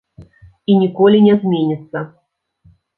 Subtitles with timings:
[0.71, 2.05] І ніколі не зменіцца.